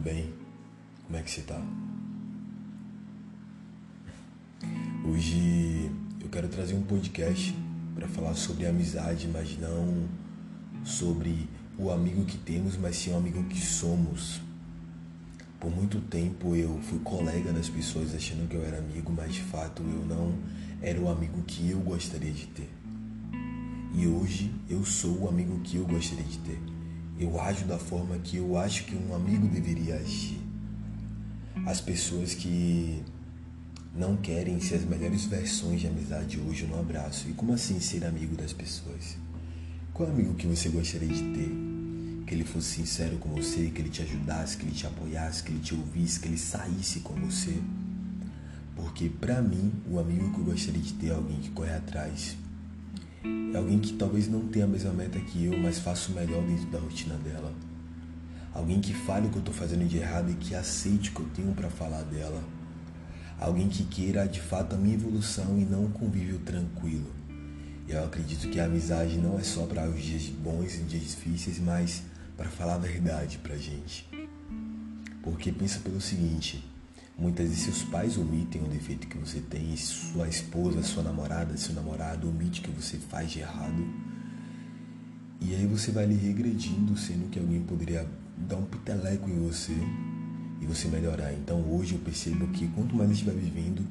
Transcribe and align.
tudo 0.00 0.04
bem? 0.04 0.32
Como 1.06 1.18
é 1.18 1.22
que 1.22 1.30
você 1.30 1.42
tá? 1.42 1.60
Hoje 5.04 5.90
eu 6.20 6.28
quero 6.30 6.48
trazer 6.48 6.74
um 6.74 6.82
podcast 6.82 7.54
para 7.94 8.08
falar 8.08 8.34
sobre 8.34 8.66
amizade, 8.66 9.28
mas 9.28 9.58
não 9.58 10.08
sobre 10.84 11.48
o 11.78 11.90
amigo 11.90 12.24
que 12.24 12.38
temos, 12.38 12.76
mas 12.76 12.96
sim 12.96 13.12
o 13.12 13.16
amigo 13.16 13.44
que 13.44 13.60
somos. 13.60 14.40
Por 15.58 15.70
muito 15.70 16.00
tempo 16.00 16.56
eu 16.56 16.80
fui 16.82 16.98
colega 17.00 17.52
das 17.52 17.68
pessoas 17.68 18.14
achando 18.14 18.48
que 18.48 18.56
eu 18.56 18.64
era 18.64 18.78
amigo, 18.78 19.12
mas 19.12 19.34
de 19.34 19.42
fato 19.42 19.82
eu 19.82 20.06
não 20.06 20.34
era 20.80 20.98
o 20.98 21.10
amigo 21.10 21.42
que 21.42 21.70
eu 21.70 21.80
gostaria 21.80 22.32
de 22.32 22.46
ter. 22.46 22.70
E 23.94 24.06
hoje 24.06 24.50
eu 24.68 24.82
sou 24.84 25.24
o 25.24 25.28
amigo 25.28 25.58
que 25.60 25.76
eu 25.76 25.86
gostaria 25.86 26.24
de 26.24 26.38
ter. 26.38 26.79
Eu 27.20 27.38
ajo 27.38 27.66
da 27.66 27.78
forma 27.78 28.16
que 28.16 28.38
eu 28.38 28.56
acho 28.56 28.84
que 28.84 28.96
um 28.96 29.14
amigo 29.14 29.46
deveria 29.46 29.96
agir. 29.96 30.40
As 31.66 31.78
pessoas 31.78 32.32
que 32.32 33.02
não 33.94 34.16
querem 34.16 34.58
ser 34.58 34.76
as 34.76 34.84
melhores 34.84 35.26
versões 35.26 35.82
de 35.82 35.86
amizade 35.86 36.40
hoje 36.40 36.66
não 36.66 36.80
abraço. 36.80 37.28
E 37.28 37.34
como 37.34 37.52
assim 37.52 37.78
ser 37.78 38.06
amigo 38.06 38.34
das 38.34 38.54
pessoas? 38.54 39.18
Qual 39.92 40.08
amigo 40.08 40.32
que 40.32 40.46
você 40.46 40.70
gostaria 40.70 41.08
de 41.08 41.22
ter? 41.34 41.50
Que 42.26 42.34
ele 42.34 42.44
fosse 42.44 42.76
sincero 42.76 43.18
com 43.18 43.28
você, 43.28 43.68
que 43.68 43.82
ele 43.82 43.90
te 43.90 44.00
ajudasse, 44.00 44.56
que 44.56 44.64
ele 44.64 44.72
te 44.72 44.86
apoiasse, 44.86 45.42
que 45.42 45.52
ele 45.52 45.60
te 45.60 45.74
ouvisse, 45.74 46.20
que 46.20 46.28
ele 46.28 46.38
saísse 46.38 47.00
com 47.00 47.12
você. 47.16 47.54
Porque 48.74 49.10
para 49.10 49.42
mim, 49.42 49.70
o 49.90 49.98
amigo 49.98 50.32
que 50.32 50.38
eu 50.38 50.44
gostaria 50.44 50.80
de 50.80 50.94
ter 50.94 51.08
é 51.08 51.14
alguém 51.14 51.38
que 51.38 51.50
corre 51.50 51.74
atrás, 51.74 52.34
é 53.22 53.56
alguém 53.56 53.78
que 53.78 53.92
talvez 53.94 54.28
não 54.28 54.46
tenha 54.48 54.64
a 54.64 54.68
mesma 54.68 54.92
meta 54.92 55.18
que 55.18 55.44
eu, 55.44 55.58
mas 55.58 55.78
faça 55.78 56.10
o 56.10 56.14
melhor 56.14 56.42
dentro 56.44 56.66
da 56.66 56.78
rotina 56.78 57.16
dela. 57.16 57.52
Alguém 58.52 58.80
que 58.80 58.94
fale 58.94 59.26
o 59.26 59.30
que 59.30 59.36
eu 59.36 59.40
estou 59.40 59.54
fazendo 59.54 59.86
de 59.86 59.98
errado 59.98 60.30
e 60.30 60.34
que 60.34 60.54
aceite 60.54 61.10
o 61.10 61.12
que 61.14 61.20
eu 61.20 61.28
tenho 61.34 61.54
para 61.54 61.68
falar 61.68 62.02
dela. 62.02 62.42
Alguém 63.38 63.68
que 63.68 63.84
queira 63.84 64.26
de 64.26 64.40
fato 64.40 64.74
a 64.74 64.78
minha 64.78 64.94
evolução 64.94 65.58
e 65.58 65.64
não 65.64 65.84
um 65.84 65.90
convívio 65.90 66.38
tranquilo. 66.40 67.10
Eu 67.88 68.04
acredito 68.04 68.48
que 68.48 68.60
a 68.60 68.66
amizade 68.66 69.18
não 69.18 69.38
é 69.38 69.42
só 69.42 69.66
para 69.66 69.88
os 69.88 70.00
dias 70.00 70.26
bons 70.26 70.74
e 70.74 70.82
dias 70.82 71.02
difíceis, 71.02 71.58
mas 71.58 72.02
para 72.36 72.48
falar 72.48 72.74
a 72.74 72.78
verdade 72.78 73.38
pra 73.38 73.56
gente. 73.56 74.08
Porque 75.22 75.50
pensa 75.50 75.80
pelo 75.80 76.00
seguinte, 76.00 76.64
Muitas 77.20 77.50
vezes 77.50 77.64
seus 77.64 77.82
pais 77.82 78.16
omitem 78.16 78.62
o 78.62 78.66
defeito 78.66 79.06
que 79.06 79.18
você 79.18 79.40
tem, 79.40 79.76
sua 79.76 80.26
esposa, 80.26 80.82
sua 80.82 81.02
namorada, 81.02 81.54
seu 81.58 81.74
namorado 81.74 82.26
omite 82.26 82.62
que 82.62 82.70
você 82.70 82.96
faz 82.96 83.30
de 83.30 83.40
errado. 83.40 83.86
E 85.38 85.54
aí 85.54 85.66
você 85.66 85.90
vai 85.90 86.06
lhe 86.06 86.14
regredindo, 86.14 86.96
sendo 86.96 87.28
que 87.28 87.38
alguém 87.38 87.60
poderia 87.60 88.08
dar 88.38 88.56
um 88.56 88.64
piteleco 88.64 89.28
em 89.28 89.38
você 89.38 89.76
e 90.62 90.66
você 90.66 90.88
melhorar. 90.88 91.30
Então 91.34 91.60
hoje 91.70 91.92
eu 91.92 91.98
percebo 91.98 92.48
que 92.48 92.66
quanto 92.68 92.96
mais 92.96 93.10
a 93.10 93.12
gente 93.12 93.26
vai 93.26 93.34
vivendo 93.34 93.84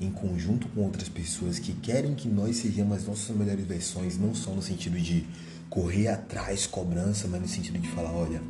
em 0.00 0.12
conjunto 0.12 0.68
com 0.68 0.82
outras 0.82 1.08
pessoas 1.08 1.58
que 1.58 1.72
querem 1.72 2.14
que 2.14 2.28
nós 2.28 2.58
sejamos 2.58 2.98
as 2.98 3.04
nossas 3.04 3.36
melhores 3.36 3.66
versões, 3.66 4.16
não 4.16 4.36
só 4.36 4.52
no 4.52 4.62
sentido 4.62 5.00
de 5.00 5.26
correr 5.68 6.06
atrás, 6.06 6.64
cobrança, 6.64 7.26
mas 7.26 7.40
no 7.40 7.48
sentido 7.48 7.76
de 7.80 7.88
falar, 7.88 8.12
olha, 8.12 8.40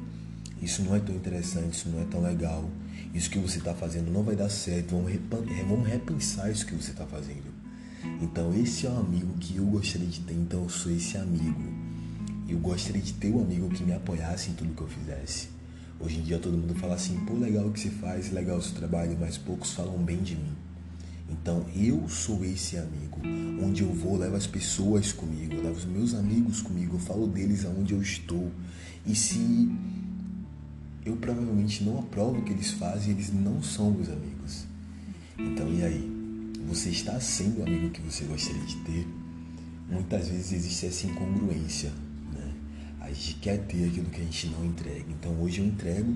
isso 0.63 0.83
não 0.83 0.95
é 0.95 1.01
tão 1.01 1.15
interessante, 1.15 1.75
isso 1.75 1.89
não 1.89 2.01
é 2.01 2.05
tão 2.05 2.23
legal, 2.23 2.69
isso 3.15 3.31
que 3.31 3.39
você 3.39 3.59
está 3.59 3.75
fazendo 3.75 4.11
não 4.11 4.23
vai 4.23 4.37
dar 4.37 4.49
certo, 4.49 4.97
vamos, 4.97 5.13
vamos 5.69 5.89
repensar 5.89 6.51
isso 6.51 6.67
que 6.67 6.75
você 6.75 6.91
está 6.91 7.07
fazendo. 7.07 7.47
Então 8.21 8.55
esse 8.55 8.87
é 8.87 8.91
o 8.91 8.99
amigo 8.99 9.35
que 9.39 9.57
eu 9.57 9.65
gostaria 9.65 10.07
de 10.07 10.21
ter, 10.21 10.35
então 10.35 10.63
eu 10.63 10.69
sou 10.69 10.93
esse 10.93 11.17
amigo. 11.17 11.63
Eu 12.49 12.59
gostaria 12.59 13.03
de 13.03 13.13
ter 13.13 13.31
um 13.33 13.43
amigo 13.43 13.69
que 13.69 13.83
me 13.83 13.93
apoiasse 13.93 14.51
em 14.51 14.55
tudo 14.55 14.75
que 14.75 14.81
eu 14.81 14.89
fizesse. 14.89 15.49
Hoje 16.01 16.19
em 16.19 16.23
dia 16.23 16.39
todo 16.39 16.57
mundo 16.57 16.75
fala 16.75 16.95
assim, 16.95 17.19
pô, 17.27 17.35
legal 17.35 17.67
o 17.67 17.73
que 17.73 17.81
você 17.81 17.91
faz, 17.91 18.31
legal 18.33 18.59
o 18.59 18.63
seu 18.63 18.75
trabalho, 18.75 19.17
mas 19.21 19.37
poucos 19.37 19.73
falam 19.73 19.99
bem 19.99 20.19
de 20.19 20.37
mim. 20.37 20.57
Então 21.31 21.67
eu 21.77 22.09
sou 22.09 22.45
esse 22.45 22.77
amigo. 22.79 23.21
Onde 23.63 23.83
eu 23.83 23.93
vou, 23.93 24.17
levo 24.17 24.37
as 24.37 24.47
pessoas 24.47 25.13
comigo, 25.13 25.57
levo 25.57 25.77
os 25.77 25.85
meus 25.85 26.15
amigos 26.15 26.63
comigo, 26.63 26.97
eu 26.97 27.01
falo 27.01 27.27
deles 27.27 27.65
aonde 27.65 27.93
eu 27.93 28.01
estou. 28.01 28.51
E 29.05 29.15
se 29.15 29.71
eu 31.09 31.17
provavelmente 31.17 31.83
não 31.83 31.99
aprovo 31.99 32.39
o 32.39 32.45
que 32.45 32.53
eles 32.53 32.71
fazem, 32.73 33.13
eles 33.13 33.33
não 33.33 33.63
são 33.63 33.91
meus 33.91 34.09
amigos. 34.09 34.67
Então, 35.39 35.69
e 35.73 35.83
aí? 35.83 36.19
Você 36.69 36.91
está 36.91 37.19
sendo 37.19 37.61
o 37.61 37.63
amigo 37.63 37.91
que 37.91 38.03
você 38.03 38.25
gostaria 38.25 38.63
de 38.63 38.77
ter? 38.77 39.07
Muitas 39.91 40.29
vezes 40.29 40.53
existe 40.53 40.87
essa 40.87 41.07
incongruência, 41.07 41.91
né? 42.33 42.53
A 43.01 43.09
gente 43.09 43.37
quer 43.37 43.59
ter 43.67 43.89
aquilo 43.89 44.11
que 44.11 44.21
a 44.21 44.25
gente 44.25 44.49
não 44.49 44.67
entrega. 44.67 45.07
Então, 45.09 45.33
hoje 45.41 45.61
eu 45.61 45.65
entrego 45.65 46.15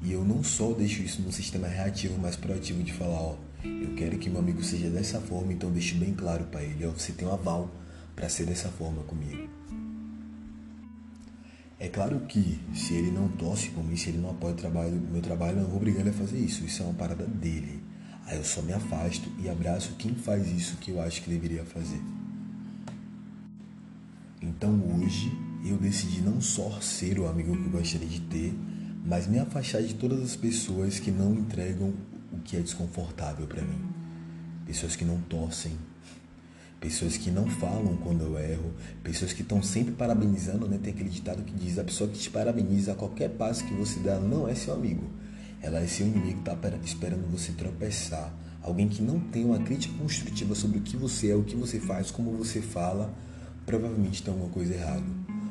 e 0.00 0.12
eu 0.12 0.24
não 0.24 0.44
só 0.44 0.72
deixo 0.72 1.02
isso 1.02 1.20
no 1.22 1.32
sistema 1.32 1.66
reativo, 1.66 2.16
mas 2.20 2.36
proativo 2.36 2.82
de 2.84 2.92
falar, 2.92 3.20
ó, 3.20 3.36
eu 3.64 3.94
quero 3.96 4.16
que 4.18 4.30
meu 4.30 4.40
amigo 4.40 4.62
seja 4.62 4.88
dessa 4.90 5.20
forma, 5.20 5.52
então 5.52 5.72
deixo 5.72 5.96
bem 5.96 6.14
claro 6.14 6.44
para 6.44 6.62
ele, 6.62 6.86
ó, 6.86 6.90
você 6.90 7.10
tem 7.12 7.26
um 7.26 7.32
aval 7.32 7.68
para 8.14 8.28
ser 8.28 8.46
dessa 8.46 8.68
forma 8.68 9.02
comigo. 9.02 9.48
É 11.78 11.88
claro 11.88 12.20
que 12.20 12.60
se 12.74 12.94
ele 12.94 13.10
não 13.10 13.28
torce 13.28 13.70
por 13.70 13.84
mim, 13.84 13.96
se 13.96 14.10
ele 14.10 14.18
não 14.18 14.30
apoia 14.30 14.54
o 14.54 14.56
trabalho, 14.56 15.00
meu 15.10 15.20
trabalho, 15.20 15.58
eu 15.58 15.62
não 15.62 15.68
vou 15.68 15.78
obrigar 15.78 16.00
ele 16.00 16.10
a 16.10 16.12
fazer 16.12 16.38
isso. 16.38 16.64
Isso 16.64 16.82
é 16.82 16.86
uma 16.86 16.94
parada 16.94 17.26
dele. 17.26 17.82
Aí 18.26 18.36
eu 18.38 18.44
só 18.44 18.62
me 18.62 18.72
afasto 18.72 19.30
e 19.38 19.48
abraço 19.48 19.94
quem 19.98 20.14
faz 20.14 20.50
isso 20.50 20.76
que 20.78 20.90
eu 20.92 21.00
acho 21.00 21.22
que 21.22 21.30
deveria 21.30 21.64
fazer. 21.64 22.00
Então 24.40 24.80
hoje 24.96 25.30
eu 25.64 25.76
decidi 25.76 26.20
não 26.20 26.40
só 26.40 26.80
ser 26.80 27.18
o 27.18 27.26
amigo 27.26 27.56
que 27.56 27.64
eu 27.64 27.70
gostaria 27.70 28.08
de 28.08 28.20
ter, 28.20 28.54
mas 29.04 29.26
me 29.26 29.38
afastar 29.38 29.82
de 29.82 29.94
todas 29.94 30.22
as 30.22 30.36
pessoas 30.36 30.98
que 30.98 31.10
não 31.10 31.34
entregam 31.34 31.92
o 32.32 32.38
que 32.38 32.56
é 32.56 32.60
desconfortável 32.60 33.46
para 33.46 33.62
mim. 33.62 33.80
Pessoas 34.66 34.96
que 34.96 35.04
não 35.04 35.20
torcem, 35.22 35.72
pessoas 36.84 37.16
que 37.16 37.30
não 37.30 37.46
falam 37.46 37.96
quando 37.96 38.24
eu 38.24 38.38
erro, 38.38 38.70
pessoas 39.02 39.32
que 39.32 39.40
estão 39.40 39.62
sempre 39.62 39.94
parabenizando, 39.94 40.68
né? 40.68 40.78
Tem 40.82 40.92
aquele 40.92 41.08
ditado 41.08 41.42
que 41.42 41.54
diz: 41.54 41.78
a 41.78 41.84
pessoa 41.84 42.10
que 42.10 42.18
te 42.18 42.28
parabeniza 42.28 42.92
a 42.92 42.94
qualquer 42.94 43.30
passo 43.30 43.64
que 43.64 43.72
você 43.72 43.98
dá 44.00 44.20
não 44.20 44.46
é 44.46 44.54
seu 44.54 44.74
amigo, 44.74 45.04
ela 45.62 45.80
é 45.80 45.86
seu 45.86 46.06
inimigo, 46.06 46.40
está 46.40 46.54
esperando 46.84 47.26
você 47.30 47.52
tropeçar. 47.52 48.30
Alguém 48.62 48.86
que 48.86 49.02
não 49.02 49.18
tem 49.18 49.46
uma 49.46 49.58
crítica 49.58 49.94
construtiva 49.98 50.54
sobre 50.54 50.78
o 50.78 50.82
que 50.82 50.94
você 50.94 51.30
é, 51.30 51.34
o 51.34 51.42
que 51.42 51.56
você 51.56 51.80
faz, 51.80 52.10
como 52.10 52.30
você 52.32 52.60
fala, 52.60 53.14
provavelmente 53.64 54.22
tem 54.22 54.32
alguma 54.32 54.50
coisa 54.50 54.74
errada. 54.74 55.04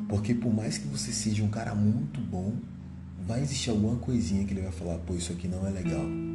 Porque 0.08 0.36
por 0.36 0.54
mais 0.54 0.78
que 0.78 0.88
você 0.88 1.12
seja 1.12 1.44
um 1.44 1.50
cara 1.50 1.74
muito 1.74 2.22
bom, 2.22 2.54
vai 3.26 3.42
existir 3.42 3.72
alguma 3.72 3.96
coisinha 3.96 4.46
que 4.46 4.54
ele 4.54 4.62
vai 4.62 4.72
falar: 4.72 5.00
pô, 5.00 5.16
isso 5.16 5.32
aqui 5.32 5.48
não 5.48 5.66
é 5.66 5.72
legal 5.72 6.33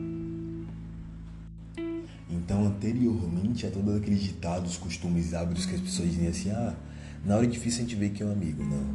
então, 2.48 2.64
anteriormente 2.64 3.66
a 3.66 3.70
todos 3.70 3.94
aqueles 3.94 4.22
ditados, 4.22 4.78
costumes, 4.78 5.34
hábitos 5.34 5.66
que 5.66 5.74
as 5.74 5.82
pessoas 5.82 6.08
dizem 6.08 6.28
assim, 6.28 6.50
ah, 6.50 6.74
na 7.22 7.36
hora 7.36 7.46
difícil 7.46 7.80
a 7.80 7.82
gente 7.82 7.94
vê 7.94 8.08
que 8.08 8.22
é 8.22 8.26
um 8.26 8.32
amigo. 8.32 8.64
Não. 8.64 8.86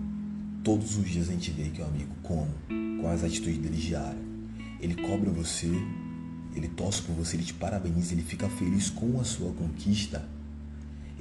Todos 0.63 0.97
os 0.97 1.07
dias 1.07 1.29
a 1.29 1.33
gente 1.33 1.51
vê 1.51 1.69
que 1.69 1.79
é 1.79 1.85
um 1.85 1.87
amigo. 1.87 2.15
Como? 2.23 2.49
Com 2.99 3.07
as 3.07 3.23
atitudes 3.23 3.59
dele 3.59 3.77
diárias. 3.77 4.17
Ele 4.79 4.95
cobra 4.95 5.29
você, 5.29 5.69
ele 6.55 6.67
torce 6.67 7.03
por 7.03 7.13
você, 7.13 7.35
ele 7.35 7.43
te 7.43 7.53
parabeniza, 7.53 8.15
ele 8.15 8.23
fica 8.23 8.49
feliz 8.49 8.89
com 8.89 9.21
a 9.21 9.23
sua 9.23 9.53
conquista. 9.53 10.27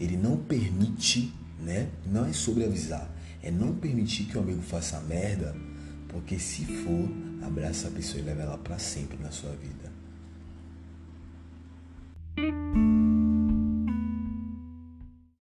Ele 0.01 0.17
não 0.17 0.39
permite, 0.39 1.35
né? 1.63 1.91
Não 2.11 2.25
é 2.25 2.33
sobre 2.33 2.65
avisar, 2.65 3.15
é 3.43 3.51
não 3.51 3.75
permitir 3.75 4.25
que 4.25 4.39
o 4.39 4.41
amigo 4.41 4.63
faça 4.63 4.99
merda, 5.03 5.55
porque 6.09 6.39
se 6.39 6.65
for, 6.65 7.11
abraça 7.43 7.89
a 7.89 7.91
pessoa 7.91 8.23
e 8.23 8.25
leva 8.25 8.41
ela 8.41 8.57
para 8.57 8.79
sempre 8.79 9.19
na 9.23 9.31
sua 9.31 9.51
vida. 9.51 9.92